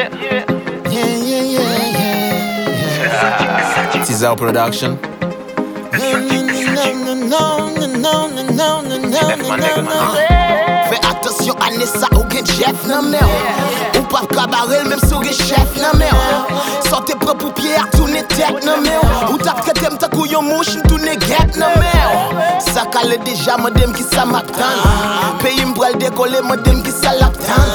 [0.00, 0.08] Yeah,
[0.88, 2.00] yeah, yeah,
[3.92, 4.02] yeah.
[4.02, 4.96] Tizal Production.
[10.88, 13.20] Fè atensyon anè sa ou gen chef nan mè
[13.98, 16.08] Ou pa kabarel mèm sou gen chef nan mè
[16.88, 18.96] Sote pre pou pye ak toune tek nan mè
[19.28, 21.92] Ou tap kretem tak ou yon mouch ntoune get nan mè
[22.72, 24.80] Sakale deja mèdèm ki sa map tan
[25.44, 27.68] Peyi mbrel dekole mèdèm ki sa lap tan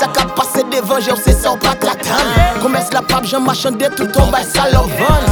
[0.00, 0.34] Sakap
[0.80, 4.06] pase devan jè ou se sa ou pat latan Komes la pap jan machande tout
[4.12, 5.24] ton bay sa lovan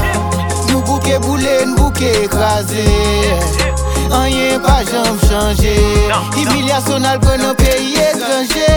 [0.69, 2.85] Nou bouke boule, nou bouke ekraze
[4.13, 5.75] Anye pa jam chanje
[6.37, 8.69] Emilyasyon al kon nou peyi etranje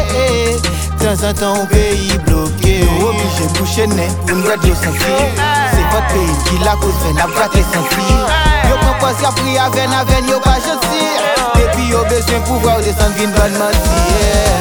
[1.01, 5.13] Tan san tan ou peyi bloke Nou oblige bouche ne pou nou radyo san fi
[5.75, 8.09] Se pot peyi ki la kouz ven ap gate san fi
[8.69, 11.05] Yo kompos ya pri aven aven yo pa jansi
[11.57, 14.60] Depi yo bezwen pou vwa ou desan vin ban mati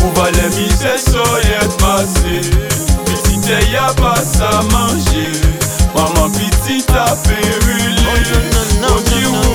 [0.00, 2.40] Pou va le mise soyet pase
[3.04, 5.28] Petite ya pa sa manje
[5.94, 8.16] Maman petite a perule
[8.80, 9.54] Mon di ou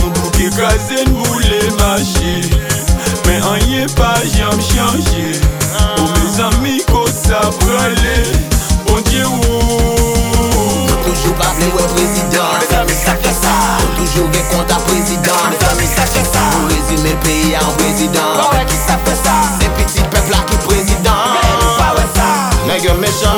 [0.00, 2.36] Nou bouke kazen boule mache
[3.26, 5.40] Men anye pa jam chanje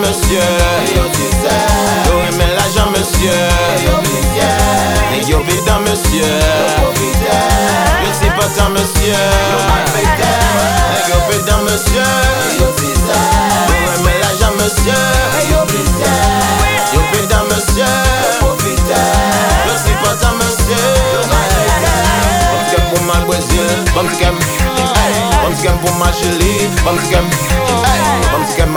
[0.01, 0.41] monsieur.
[2.07, 3.31] Yo aimé l'argent monsieur.
[5.11, 6.41] Nèg yo bédan monsieur.
[8.03, 9.15] Yo si potan monsieur.
[9.69, 10.31] Malfekte
[10.93, 12.13] Nèg yo bédan monsieur.
[12.59, 12.67] Yo
[13.97, 15.05] aimé l'argent monsieur.
[15.51, 15.65] Yo
[17.12, 17.95] bédan monsieur.
[18.43, 18.51] Yo
[20.39, 20.87] monsieur.
[22.51, 23.69] Bom skem pou ma Brésil.
[23.95, 24.37] Bom skem.
[25.43, 26.69] Bom skem pou ma Chili.
[26.85, 27.68] Bom skem.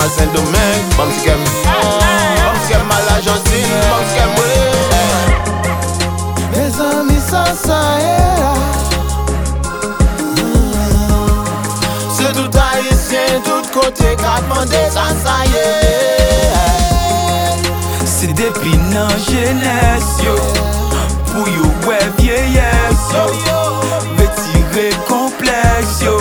[0.02, 0.96] Ma Saint-Domingue.
[0.98, 1.40] Bom skem.
[1.64, 3.82] Bom skem ma l'Argentine.
[3.92, 4.54] Bom skem oui.
[6.52, 8.54] Mes ami sa sa e la
[12.16, 15.70] Se tout haïtien, tout kote ka demande sa sa ye
[18.06, 20.36] Se depi nan jenes yo
[21.30, 23.26] Pou yo wè vieyes yo
[24.18, 26.18] Retire kompleks yo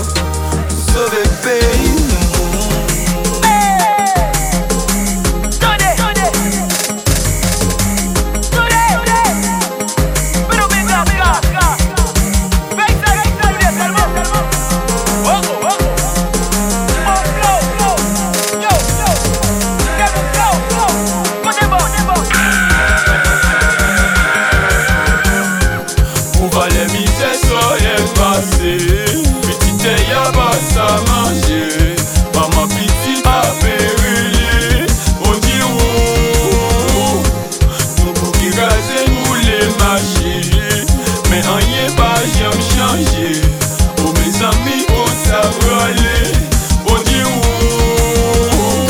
[0.68, 1.89] Sove peyi
[35.26, 37.22] On di ou
[38.00, 40.36] Nou pou ki gaze nou le mache
[41.30, 43.32] Men anye pa jam chanje
[44.02, 46.18] Ou me zami ko sa rale
[46.84, 47.40] On di ou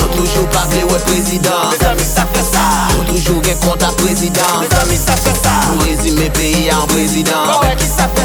[0.00, 3.94] Non toujou pa vle wè prezidant Mes amis sa fè sa Non toujou gen konta
[4.02, 8.10] prezidant Mes amis sa fè sa Pou rezime peyi an prezidant Kwa wè ki sa
[8.16, 8.20] fè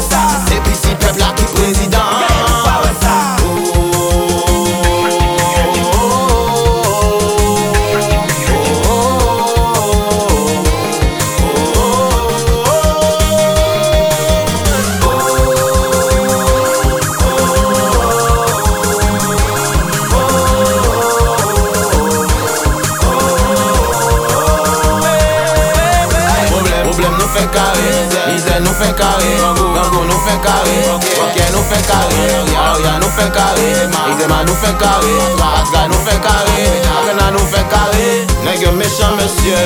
[28.76, 29.36] nou fe kare
[29.74, 30.76] Rango nou fe kare
[31.18, 32.24] Wakè nou fe kare
[32.60, 33.68] Aoya nou fe kare
[34.12, 35.14] Izema nou fe kare
[35.48, 36.66] Atra nou fe kare
[36.96, 39.56] Akena nou fe kare Nègyo mechan monsye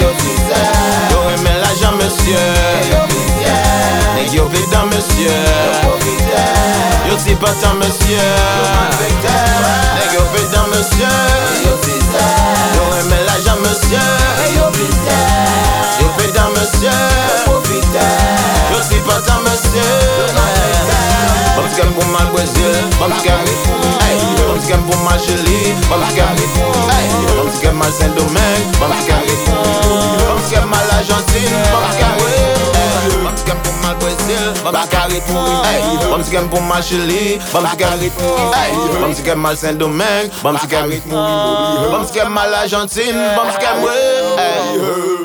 [0.00, 0.64] Yo bizè
[1.12, 2.42] Yo remè l'ajan monsye
[2.90, 3.56] Yo bizè
[4.18, 6.44] Nègyo bidan monsye Yo profite
[7.10, 8.85] Yo ti patan monsye
[21.56, 26.28] Bom skem pou ma Brésil Bom hey, Bom skem pou ma Chili Bom hey,
[27.36, 29.22] Bom skem ma Saint-Domingue Bom skem
[30.28, 34.74] Bom skem ma l'Argentine Bom hey, Bom skem pou ma Brésil Bom
[35.64, 42.04] hey, Bom skem pou ma Chili Bom hey, Bom skem ma Saint-Domingue Bom skem Bom
[42.08, 43.84] skem ma l'Argentine Bom skem
[44.40, 45.16] hey.